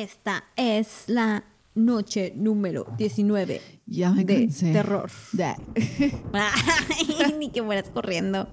[0.00, 1.44] Esta es la
[1.74, 4.72] noche número 19 Ya me de cansé.
[4.72, 5.10] terror.
[5.34, 5.58] Ya.
[6.32, 8.48] Ay, ni que fueras corriendo.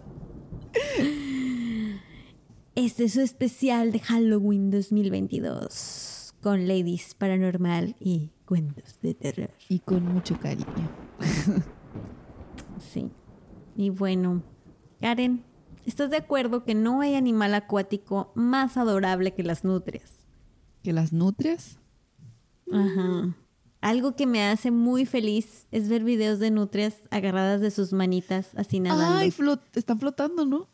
[2.75, 9.52] Este es su especial de Halloween 2022 con Ladies Paranormal y cuentos de terror.
[9.70, 10.66] Y con mucho cariño.
[12.91, 13.09] Sí.
[13.77, 14.44] Y bueno,
[15.00, 15.45] Karen,
[15.86, 20.27] ¿estás de acuerdo que no hay animal acuático más adorable que las nutrias?
[20.84, 21.77] ¿Que las nutrias?
[22.72, 23.36] Ajá.
[23.81, 28.50] Algo que me hace muy feliz es ver videos de nutrias agarradas de sus manitas
[28.55, 29.17] así nadando.
[29.20, 30.67] Ay, flot están flotando, ¿no?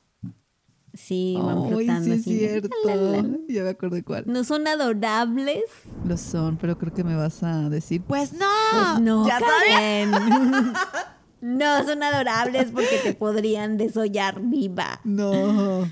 [0.94, 2.38] sí, van Ay, flotando sí es así.
[2.38, 2.70] cierto.
[2.86, 3.38] La, la, la.
[3.50, 4.24] Ya me acordé cuál.
[4.28, 5.64] ¿No son adorables?
[6.08, 8.46] Lo son, pero creo que me vas a decir, pues no.
[8.72, 9.40] Pues no, ya.
[9.40, 10.12] Karen.
[11.42, 15.02] no son adorables porque te podrían desollar viva.
[15.04, 15.88] No.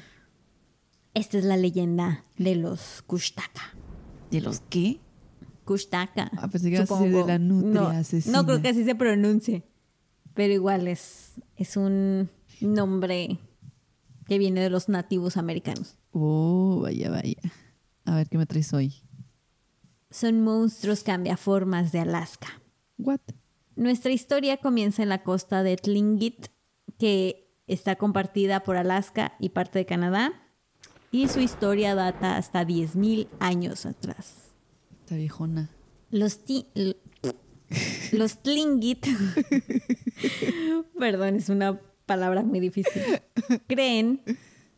[1.13, 3.75] Esta es la leyenda de los Kushtaka.
[4.31, 4.99] ¿De los qué?
[5.65, 6.31] Kushtaka.
[6.37, 8.37] Ah, pensé que de la nutria no, asesina.
[8.37, 9.63] No creo que así se pronuncie.
[10.33, 12.29] Pero igual es, es un
[12.61, 13.39] nombre
[14.27, 15.97] que viene de los nativos americanos.
[16.11, 17.41] Oh, vaya, vaya.
[18.05, 18.95] A ver qué me traes hoy.
[20.09, 22.61] Son monstruos cambiaformas de Alaska.
[22.97, 23.19] What?
[23.75, 26.47] Nuestra historia comienza en la costa de Tlingit,
[26.97, 30.33] que está compartida por Alaska y parte de Canadá,
[31.11, 34.51] y su historia data hasta 10.000 años atrás.
[35.01, 35.69] Esta viejona.
[36.09, 36.67] Los, ti-
[38.11, 39.05] los Tlingit,
[40.99, 43.01] perdón, es una palabra muy difícil,
[43.67, 44.21] creen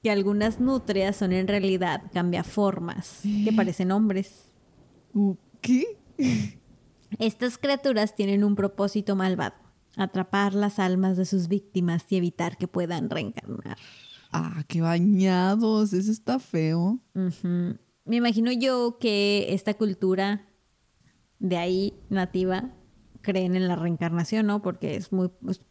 [0.03, 4.51] que algunas nutrias son en realidad cambiaformas, que parecen hombres.
[5.13, 5.97] Uh, ¿Qué?
[7.19, 9.55] Estas criaturas tienen un propósito malvado,
[9.95, 13.77] atrapar las almas de sus víctimas y evitar que puedan reencarnar.
[14.33, 15.93] Ah, qué bañados.
[15.93, 16.99] Eso está feo.
[17.13, 20.47] Me imagino yo que esta cultura
[21.39, 22.71] de ahí nativa
[23.21, 24.61] creen en la reencarnación, ¿no?
[24.61, 25.61] Porque es muy es,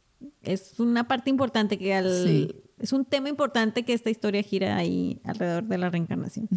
[0.43, 2.55] es una parte importante que al Sí.
[2.78, 6.49] es un tema importante que esta historia gira ahí alrededor de la reencarnación.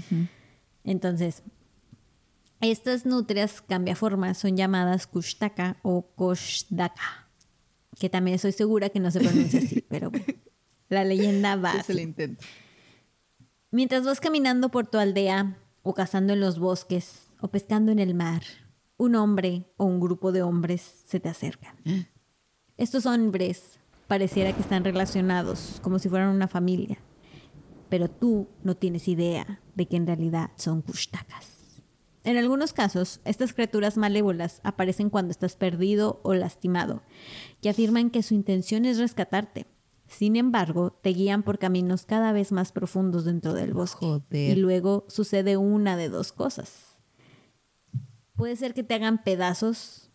[0.84, 1.44] Entonces,
[2.62, 7.30] estas nutrias cambiaformas son llamadas kushtaka o koshdaka,
[8.00, 10.26] que también estoy segura que no se pronuncia así, pero bueno,
[10.90, 11.94] la leyenda va así.
[11.94, 12.44] le intento.
[13.72, 18.16] Mientras vas caminando por tu aldea, o cazando en los bosques, o pescando en el
[18.16, 18.42] mar,
[18.98, 21.76] un hombre o un grupo de hombres se te acercan.
[22.78, 26.98] Estos hombres pareciera que están relacionados, como si fueran una familia,
[27.90, 31.56] pero tú no tienes idea de que en realidad son kushtakas.
[32.24, 37.04] En algunos casos, estas criaturas malévolas aparecen cuando estás perdido o lastimado,
[37.62, 39.68] que afirman que su intención es rescatarte.
[40.16, 44.06] Sin embargo, te guían por caminos cada vez más profundos dentro del bosque.
[44.06, 44.58] Joder.
[44.58, 47.02] Y luego sucede una de dos cosas.
[48.38, 50.12] Puede ser que te hagan pedazos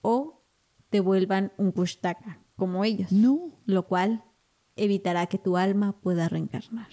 [0.00, 0.42] o
[0.90, 3.12] te vuelvan un kushtaka, como ellos.
[3.12, 3.52] No.
[3.64, 4.24] Lo cual
[4.74, 6.88] evitará que tu alma pueda reencarnar.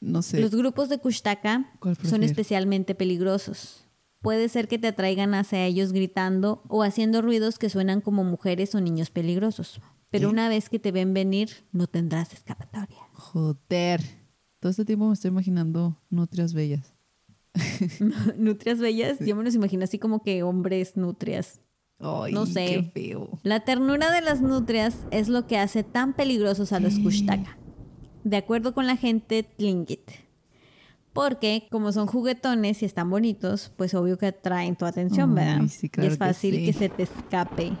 [0.00, 0.40] No sé.
[0.40, 3.84] Los grupos de Kushtaka ¿Cuál son especialmente peligrosos.
[4.22, 8.74] Puede ser que te atraigan hacia ellos gritando o haciendo ruidos que suenan como mujeres
[8.74, 9.80] o niños peligrosos.
[10.10, 12.98] Pero una vez que te ven venir, no tendrás escapatoria.
[13.12, 14.00] Joder.
[14.58, 16.92] Todo este tiempo me estoy imaginando nutrias bellas.
[18.36, 21.60] nutrias bellas, yo me los imagino así como que hombres nutrias.
[21.98, 22.66] Ay, No sé.
[22.66, 23.38] Qué feo.
[23.42, 27.58] La ternura de las nutrias es lo que hace tan peligrosos a los Kushtaka,
[28.24, 30.10] de acuerdo con la gente Tlingit.
[31.12, 35.68] Porque como son juguetones y están bonitos, pues obvio que atraen tu atención, Ay, ¿verdad?
[35.68, 36.66] sí, y es que fácil sí.
[36.66, 37.72] que se te escape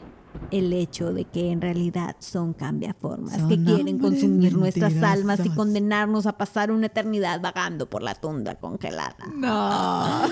[0.50, 5.50] el hecho de que en realidad son cambiaformas, Son que quieren consumir nuestras almas y
[5.50, 9.26] condenarnos a pasar una eternidad vagando por la tundra congelada.
[9.34, 10.22] No.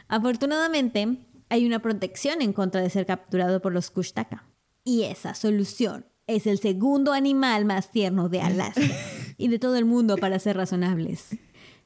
[0.08, 1.18] Afortunadamente,
[1.50, 4.46] hay una protección en contra de ser capturado por los Kushtaka.
[4.84, 8.82] Y esa solución es el segundo animal más tierno de Alaska
[9.38, 11.38] y de todo el mundo para ser razonables.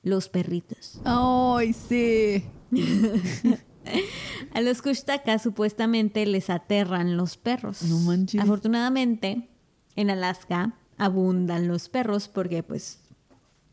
[0.04, 1.00] Los perritos.
[1.06, 2.44] Ay, sí.
[4.54, 7.84] A los Kushtaka supuestamente les aterran los perros.
[7.84, 8.42] No manches.
[8.42, 9.50] Afortunadamente,
[9.96, 13.00] en Alaska abundan los perros porque pues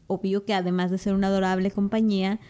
[0.07, 2.41] obvio que además de ser una adorable compañía,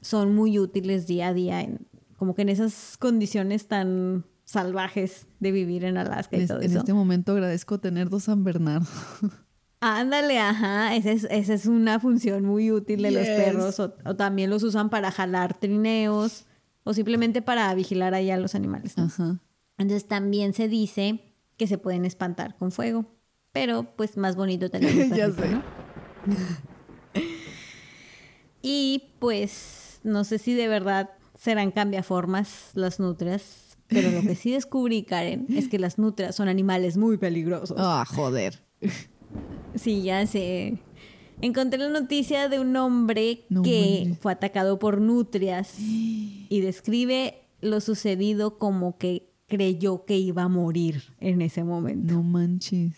[0.00, 1.86] son muy útiles día a día en,
[2.16, 6.70] como que en esas condiciones tan salvajes de vivir en Alaska y En, todo en
[6.70, 6.78] eso.
[6.80, 8.86] este momento agradezco tener dos San Bernardo.
[9.80, 14.16] Ándale, ajá, esa es, esa es una función muy útil de los perros o, o
[14.16, 16.46] también los usan para jalar trineos
[16.84, 18.96] o simplemente para vigilar ahí a los animales.
[18.96, 19.04] ¿no?
[19.04, 19.40] Ajá.
[19.78, 23.06] Entonces también se dice que se pueden espantar con fuego,
[23.52, 24.80] pero pues más bonito un
[25.16, 25.48] Ya sé.
[25.48, 25.62] ¿no?
[28.66, 34.52] Y pues no sé si de verdad serán cambiaformas las nutrias, pero lo que sí
[34.52, 37.76] descubrí, Karen, es que las nutrias son animales muy peligrosos.
[37.78, 38.62] Ah, joder.
[39.76, 40.78] Sí, ya sé.
[41.40, 44.18] Encontré la noticia de un hombre No que manches.
[44.20, 51.02] fue atacado por nutrias y describe lo sucedido como que creyó que iba a morir
[51.20, 52.14] en ese momento.
[52.14, 52.92] No manches.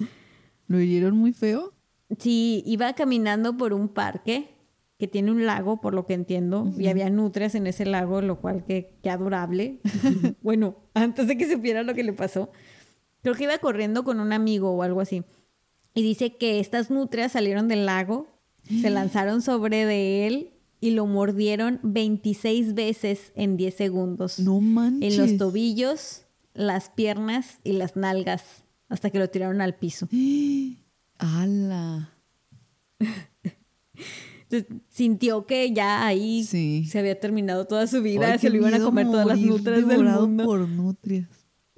[0.68, 1.72] ¿Lo hirieron muy feo?
[2.18, 4.48] Sí, iba caminando por un parque
[4.98, 8.40] que tiene un lago, por lo que entiendo, y había nutrias en ese lago, lo
[8.40, 9.80] cual que, que adorable.
[10.42, 12.50] bueno, antes de que supiera lo que le pasó,
[13.22, 15.22] creo que iba corriendo con un amigo o algo así.
[15.96, 18.28] Y dice que estas nutrias salieron del lago,
[18.82, 20.50] se lanzaron sobre de él
[20.80, 24.38] y lo mordieron 26 veces en 10 segundos.
[24.38, 25.14] No manches.
[25.14, 26.22] En los tobillos,
[26.54, 28.42] las piernas y las nalgas,
[28.90, 30.06] hasta que lo tiraron al piso.
[31.18, 32.12] ¡Hala!
[34.48, 36.86] Entonces, sintió que ya ahí Sí.
[36.88, 39.88] se había terminado toda su vida, Ay, se lo iban a comer todas las nutrias
[39.88, 40.44] del mundo.
[40.44, 41.26] por nutrias.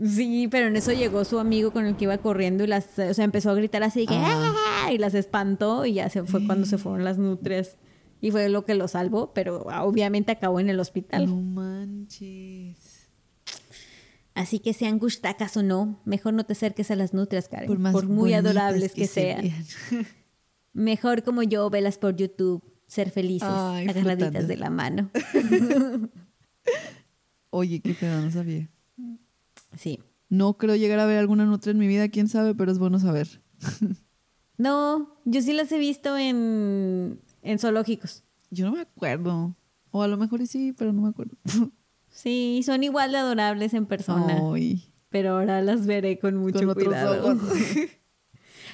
[0.00, 3.14] Sí, pero en eso llegó su amigo con el que iba corriendo y las, o
[3.14, 4.54] sea, empezó a gritar así que Ah.
[4.84, 7.76] "¡Ah!", y las espantó y ya se fue cuando se fueron las nutrias
[8.20, 11.26] y fue lo que lo salvó, pero ah, obviamente acabó en el hospital.
[11.26, 13.08] No manches.
[14.34, 17.78] Así que sean gustacas o no, mejor no te acerques a las nutrias, Karen, por,
[17.80, 19.50] más muy adorables que, se sean.
[20.72, 25.10] Mejor como yo, velas por YouTube, ser felices, Ay, agarraditas de la mano.
[27.50, 28.70] Oye, qué pedo, no sabía.
[29.76, 30.00] Sí.
[30.28, 32.98] No creo llegar a ver alguna nutria en mi vida, quién sabe, pero es bueno
[32.98, 33.42] saber.
[34.60, 38.24] No, yo sí las he visto en, en zoológicos.
[38.50, 39.54] Yo no me acuerdo.
[39.92, 41.36] O a lo mejor sí, pero no me acuerdo.
[42.10, 44.40] Sí, son igual de adorables en persona.
[44.52, 47.32] Ay, Pero ahora las veré con mucho con otros cuidado.
[47.34, 47.48] ojos.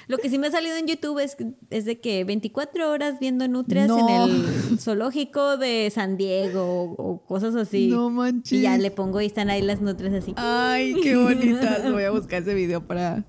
[0.07, 1.35] Lo que sí me ha salido en YouTube es,
[1.71, 4.07] es de que 24 horas viendo nutrias No.
[4.07, 4.31] en
[4.71, 7.87] el zoológico de San Diego o, o cosas así.
[7.87, 8.53] No manches.
[8.59, 10.33] Y ya le pongo y están ahí las nutrias así.
[10.37, 11.83] Ay, qué bonitas.
[11.91, 13.25] Voy a buscar ese video para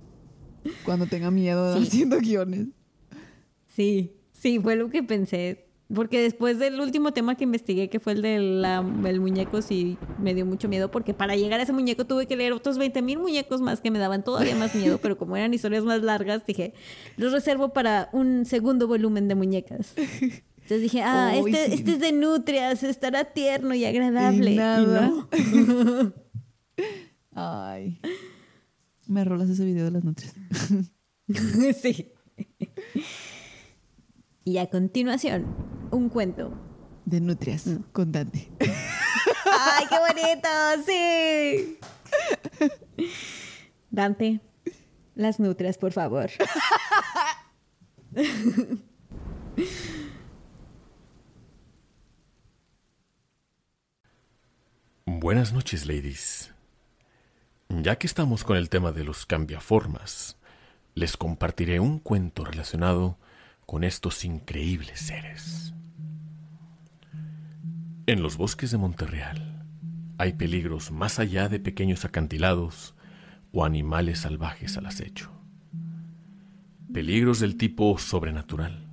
[0.84, 1.82] cuando tenga miedo Sí.
[1.86, 2.66] haciendo guiones.
[3.66, 5.65] Sí, sí, fue lo que pensé.
[5.94, 10.34] Porque después del último tema que investigué, que fue el del el muñeco, sí me
[10.34, 10.90] dio mucho miedo.
[10.90, 13.92] Porque para llegar a ese muñeco tuve que leer otros 20 mil muñecos más que
[13.92, 14.98] me daban todavía más miedo.
[15.02, 16.74] pero como eran historias más largas, dije,
[17.16, 19.94] los reservo para un segundo volumen de muñecas.
[19.96, 21.74] Entonces dije, ah, este, sí.
[21.74, 24.50] este es de nutrias, estará tierno y agradable.
[24.50, 25.08] Y Y nada.
[25.08, 25.28] no.
[27.32, 28.00] Ay.
[29.06, 30.34] Me rolas ese video de las nutrias.
[31.80, 32.12] sí.
[34.48, 35.44] Y a continuación,
[35.90, 36.52] un cuento
[37.04, 37.82] De nutrias, Mm.
[37.92, 38.48] con Dante.
[38.60, 40.48] ¡Ay, qué bonito!
[40.86, 41.78] ¡Sí!
[43.90, 44.40] Dante,
[45.16, 46.30] las nutrias, por favor.
[55.04, 56.52] Buenas noches, ladies.
[57.68, 60.36] Ya que estamos con el tema de los cambiaformas,
[60.94, 63.18] les compartiré un cuento relacionado
[63.66, 65.74] con estos increíbles seres.
[68.06, 69.66] En los bosques de Monterreal
[70.18, 72.94] hay peligros más allá de pequeños acantilados
[73.52, 75.30] o animales salvajes al acecho.
[76.92, 78.86] Peligros del tipo sobrenatural.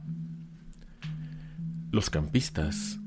[1.92, 3.00] Los campistas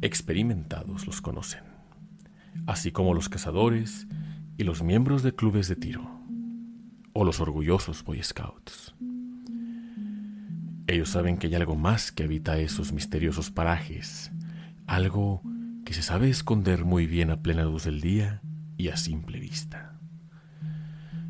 [0.00, 1.76] experimentados los conocen
[2.66, 4.06] así como los cazadores
[4.56, 6.08] y los miembros de clubes de tiro,
[7.12, 8.94] o los orgullosos Boy Scouts.
[10.88, 14.30] Ellos saben que hay algo más que habita esos misteriosos parajes,
[14.86, 15.42] algo
[15.84, 18.40] que se sabe esconder muy bien a plena luz del día
[18.76, 19.98] y a simple vista.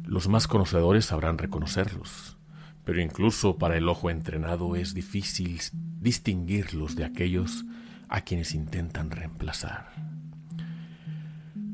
[0.04, 2.36] Los más conocedores sabrán reconocerlos,
[2.84, 7.64] pero incluso para el ojo entrenado es difícil distinguirlos de aquellos
[8.08, 9.88] a quienes intentan reemplazar.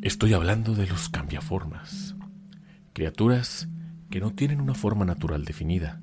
[0.03, 2.15] Estoy hablando de los cambiaformas,
[2.93, 3.69] criaturas
[4.09, 6.01] que no tienen una forma natural definida,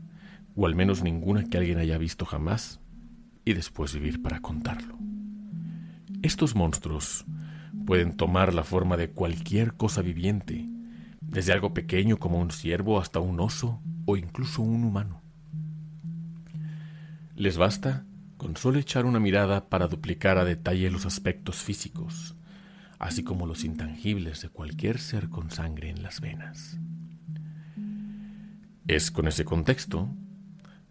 [0.56, 2.80] o al menos ninguna que alguien haya visto jamás
[3.46, 4.98] y después vivir para contarlo.
[6.22, 7.26] Estos monstruos
[7.86, 10.68] pueden tomar la forma de cualquier cosa viviente,
[11.22, 15.22] desde algo pequeño como un ciervo hasta un oso o incluso un humano.
[17.36, 18.06] Les basta
[18.38, 22.36] con solo echar una mirada para duplicar a detalle los aspectos físicos,
[22.98, 26.78] así como los intangibles de cualquier ser con sangre en las venas.
[28.88, 30.10] Es con ese contexto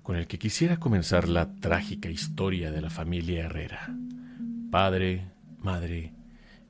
[0.09, 3.95] con el que quisiera comenzar la trágica historia de la familia Herrera,
[4.71, 5.27] padre,
[5.59, 6.15] madre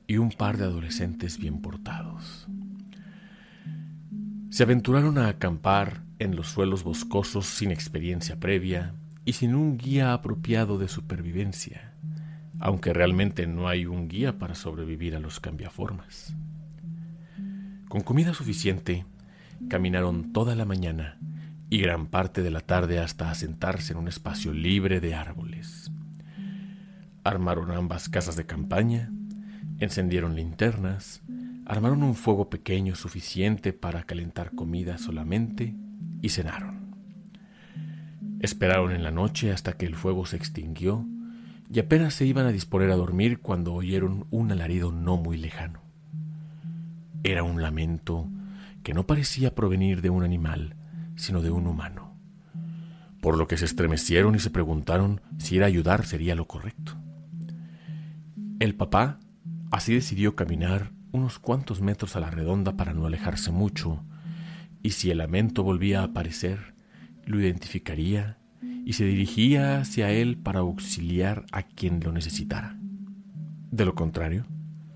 [0.07, 2.49] y un par de adolescentes bien portados.
[4.49, 8.93] Se aventuraron a acampar en los suelos boscosos sin experiencia previa
[9.23, 11.93] y sin un guía apropiado de supervivencia,
[12.59, 16.35] aunque realmente no hay un guía para sobrevivir a los cambiaformas.
[17.87, 19.05] Con comida suficiente,
[19.69, 21.17] caminaron toda la mañana
[21.69, 25.91] y gran parte de la tarde hasta asentarse en un espacio libre de árboles.
[27.23, 29.11] Armaron ambas casas de campaña,
[29.79, 31.21] encendieron linternas,
[31.65, 35.75] armaron un fuego pequeño suficiente para calentar comida solamente
[36.21, 36.95] y cenaron.
[38.39, 41.05] Esperaron en la noche hasta que el fuego se extinguió
[41.71, 45.81] y apenas se iban a disponer a dormir cuando oyeron un alarido no muy lejano.
[47.23, 48.27] Era un lamento
[48.81, 50.75] que no parecía provenir de un animal,
[51.19, 52.17] sino de un humano,
[53.21, 56.95] por lo que se estremecieron y se preguntaron si ir ayudar sería lo correcto.
[58.59, 59.19] El papá
[59.69, 64.01] así decidió caminar unos cuantos metros a la redonda para no alejarse mucho,
[64.81, 66.73] y si el lamento volvía a aparecer,
[67.25, 68.37] lo identificaría
[68.85, 72.77] y se dirigía hacia él para auxiliar a quien lo necesitara.
[73.71, 74.45] De lo contrario,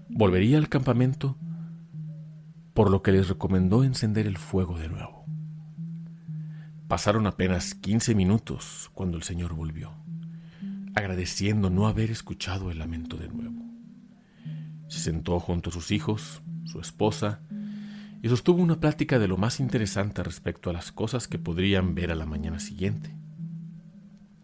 [0.07, 1.37] volvería al campamento,
[2.73, 5.22] por lo que les recomendó encender el fuego de nuevo.
[6.93, 9.95] Pasaron apenas quince minutos cuando el señor volvió,
[10.93, 13.65] agradeciendo no haber escuchado el lamento de nuevo.
[14.89, 17.39] Se sentó junto a sus hijos, su esposa,
[18.21, 22.11] y sostuvo una plática de lo más interesante respecto a las cosas que podrían ver
[22.11, 23.09] a la mañana siguiente,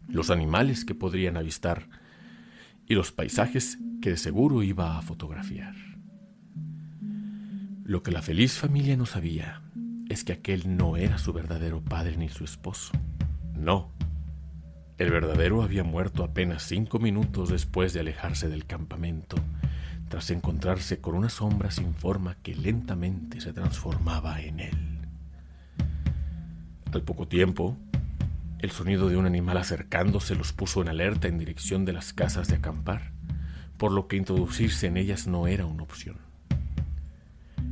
[0.08, 1.88] los animales que podrían avistar
[2.88, 5.76] y los paisajes que de seguro iba a fotografiar.
[7.84, 9.62] Lo que la feliz familia no sabía
[10.10, 12.92] es que aquel no era su verdadero padre ni su esposo.
[13.54, 13.92] No.
[14.98, 19.38] El verdadero había muerto apenas cinco minutos después de alejarse del campamento
[20.10, 24.78] tras encontrarse con una sombra sin forma que lentamente se transformaba en él.
[26.92, 27.78] Al poco tiempo,
[28.58, 32.48] el sonido de un animal acercándose los puso en alerta en dirección de las casas
[32.48, 33.12] de acampar,
[33.78, 36.29] por lo que introducirse en ellas no era una opción.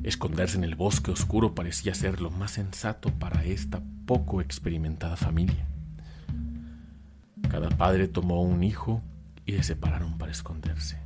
[0.08, 5.68] Esconderse en el bosque oscuro parecía ser lo más sensato para esta poco experimentada familia.
[7.50, 9.02] Cada padre tomó un hijo
[9.46, 10.98] y se separaron para esconderse.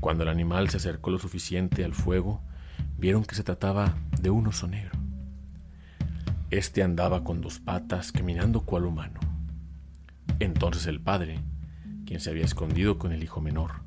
[0.00, 2.40] Cuando el animal se acercó lo suficiente al fuego,
[2.96, 4.98] vieron que se trataba de un oso negro.
[6.48, 9.20] Este andaba con dos patas caminando cual humano.
[10.38, 11.40] Entonces el padre,
[12.06, 13.81] quien se había escondido con el hijo menor,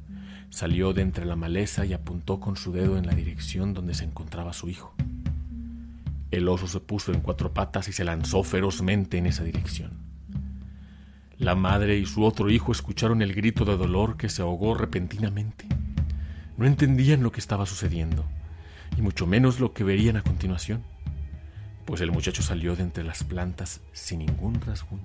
[0.50, 4.06] salió de entre la maleza y apuntó con su dedo en la dirección donde se
[4.06, 4.94] encontraba su hijo.
[6.32, 9.92] El oso se puso en cuatro patas y se lanzó ferozmente en esa dirección.
[11.38, 15.66] La madre y su otro hijo escucharon el grito de dolor que se ahogó repentinamente.
[16.58, 18.26] No entendían lo que estaba sucediendo,
[18.98, 20.84] y mucho menos lo que verían a continuación,
[21.86, 25.04] pues el muchacho salió de entre las plantas sin ningún rasguño.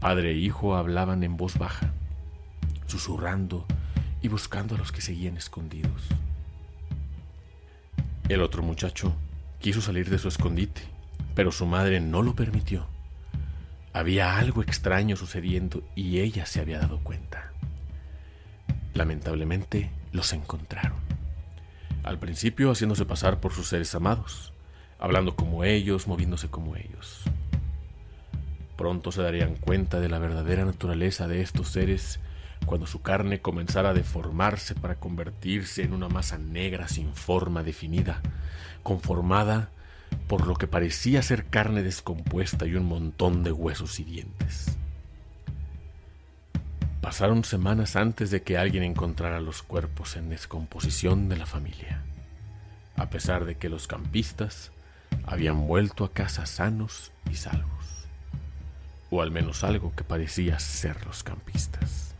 [0.00, 1.92] Padre e hijo hablaban en voz baja,
[2.86, 3.66] susurrando
[4.22, 6.08] y buscando a los que seguían escondidos.
[8.28, 9.14] El otro muchacho
[9.58, 10.82] quiso salir de su escondite,
[11.34, 12.86] pero su madre no lo permitió.
[13.92, 17.52] Había algo extraño sucediendo y ella se había dado cuenta.
[18.94, 20.98] Lamentablemente los encontraron.
[22.02, 24.52] Al principio haciéndose pasar por sus seres amados,
[24.98, 27.22] hablando como ellos, moviéndose como ellos.
[28.76, 32.20] Pronto se darían cuenta de la verdadera naturaleza de estos seres
[32.64, 38.20] cuando su carne comenzara a deformarse para convertirse en una masa negra sin forma definida,
[38.82, 39.70] conformada
[40.28, 44.76] por lo que parecía ser carne descompuesta y un montón de huesos y dientes.
[47.00, 52.02] Pasaron semanas antes de que alguien encontrara los cuerpos en descomposición de la familia,
[52.96, 54.72] a pesar de que los campistas
[55.26, 58.06] habían vuelto a casa sanos y salvos,
[59.10, 62.13] o al menos algo que parecía ser los campistas.